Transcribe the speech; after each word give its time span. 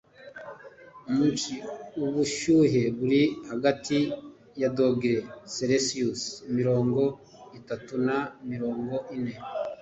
mu 1.15 1.25
ci, 1.39 1.55
ubushyuhe 2.03 2.81
buri 2.97 3.21
hagati 3.49 3.97
ya 4.61 4.69
dogere 4.77 5.19
selisiyusi 5.55 6.29
mirongo 6.57 7.01
itatu 7.59 7.93
na 8.07 8.17
mirongo 8.49 8.95
ine 9.15 9.33